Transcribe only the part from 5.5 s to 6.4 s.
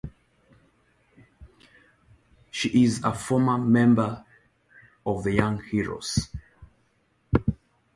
Heroes.